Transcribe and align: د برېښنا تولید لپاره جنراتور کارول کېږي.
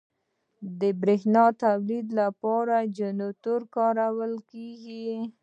د 0.79 0.81
برېښنا 1.01 1.45
تولید 1.63 2.07
لپاره 2.19 2.75
جنراتور 2.97 3.61
کارول 3.75 4.33
کېږي. 4.51 5.07